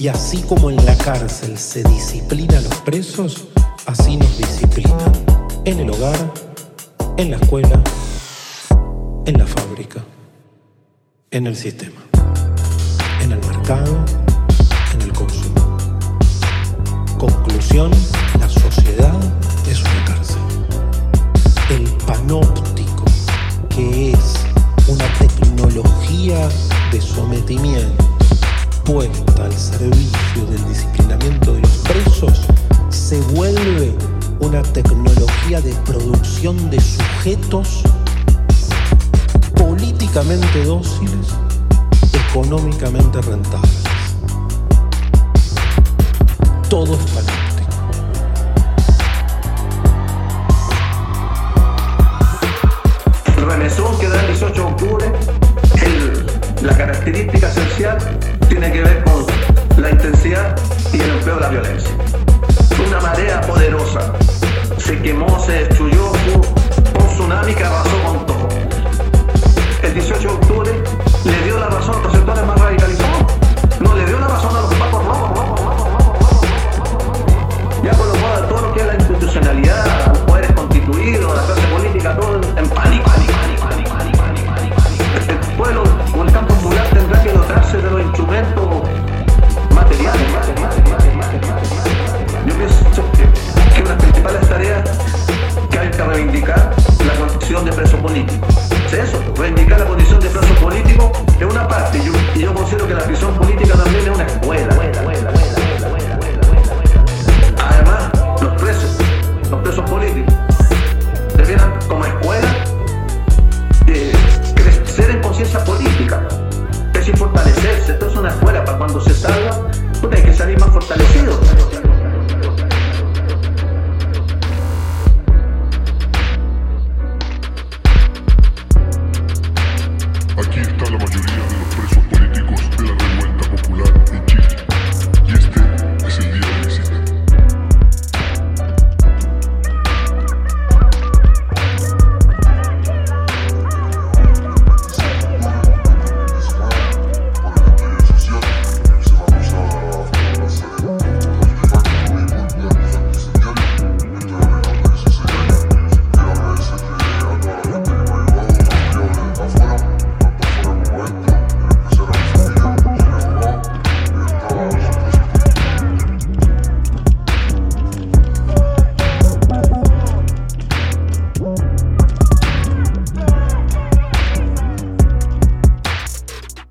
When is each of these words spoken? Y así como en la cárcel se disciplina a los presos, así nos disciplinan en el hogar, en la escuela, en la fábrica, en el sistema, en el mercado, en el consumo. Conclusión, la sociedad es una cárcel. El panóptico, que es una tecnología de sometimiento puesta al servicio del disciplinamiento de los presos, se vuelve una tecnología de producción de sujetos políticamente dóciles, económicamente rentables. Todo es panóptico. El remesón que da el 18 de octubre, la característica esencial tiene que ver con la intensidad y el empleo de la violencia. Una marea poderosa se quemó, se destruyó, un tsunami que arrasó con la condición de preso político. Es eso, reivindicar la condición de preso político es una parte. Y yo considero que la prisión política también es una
Y 0.00 0.06
así 0.06 0.42
como 0.42 0.70
en 0.70 0.76
la 0.86 0.96
cárcel 0.96 1.58
se 1.58 1.82
disciplina 1.82 2.58
a 2.58 2.60
los 2.60 2.74
presos, 2.82 3.48
así 3.84 4.16
nos 4.16 4.38
disciplinan 4.38 5.12
en 5.64 5.80
el 5.80 5.90
hogar, 5.90 6.32
en 7.16 7.32
la 7.32 7.36
escuela, 7.38 7.82
en 9.26 9.38
la 9.38 9.44
fábrica, 9.44 10.04
en 11.32 11.48
el 11.48 11.56
sistema, 11.56 12.00
en 13.22 13.32
el 13.32 13.40
mercado, 13.40 14.04
en 14.94 15.02
el 15.02 15.12
consumo. 15.12 15.76
Conclusión, 17.18 17.90
la 18.38 18.48
sociedad 18.48 19.18
es 19.68 19.80
una 19.80 20.04
cárcel. 20.04 20.42
El 21.70 21.90
panóptico, 22.06 23.04
que 23.68 24.12
es 24.12 24.34
una 24.86 25.12
tecnología 25.18 26.48
de 26.92 27.00
sometimiento 27.00 28.17
puesta 28.88 29.44
al 29.44 29.52
servicio 29.52 30.46
del 30.46 30.66
disciplinamiento 30.66 31.52
de 31.52 31.60
los 31.60 31.70
presos, 31.78 32.46
se 32.88 33.20
vuelve 33.34 33.94
una 34.40 34.62
tecnología 34.62 35.60
de 35.60 35.74
producción 35.84 36.70
de 36.70 36.80
sujetos 36.80 37.82
políticamente 39.56 40.64
dóciles, 40.64 41.34
económicamente 42.30 43.20
rentables. 43.20 43.84
Todo 46.70 46.94
es 46.94 47.04
panóptico. 47.10 47.68
El 53.36 53.46
remesón 53.50 53.98
que 53.98 54.08
da 54.08 54.18
el 54.22 54.26
18 54.28 54.54
de 54.54 54.60
octubre, 54.62 55.12
la 56.62 56.74
característica 56.74 57.50
esencial 57.50 58.37
tiene 58.48 58.72
que 58.72 58.82
ver 58.82 59.04
con 59.04 59.26
la 59.82 59.90
intensidad 59.90 60.56
y 60.92 61.00
el 61.00 61.10
empleo 61.10 61.34
de 61.36 61.40
la 61.40 61.48
violencia. 61.48 61.90
Una 62.86 63.00
marea 63.00 63.40
poderosa 63.42 64.12
se 64.78 64.98
quemó, 65.02 65.38
se 65.40 65.52
destruyó, 65.52 66.12
un 66.12 67.08
tsunami 67.08 67.54
que 67.54 67.64
arrasó 67.64 68.02
con 68.04 68.17
la 96.56 97.14
condición 97.18 97.64
de 97.64 97.72
preso 97.72 97.96
político. 97.98 98.46
Es 98.86 98.94
eso, 98.94 99.22
reivindicar 99.36 99.80
la 99.80 99.86
condición 99.86 100.18
de 100.20 100.30
preso 100.30 100.54
político 100.54 101.12
es 101.38 101.46
una 101.46 101.68
parte. 101.68 101.98
Y 102.34 102.40
yo 102.40 102.54
considero 102.54 102.86
que 102.86 102.94
la 102.94 103.04
prisión 103.04 103.34
política 103.34 103.74
también 103.74 104.08
es 104.08 104.14
una 104.14 104.26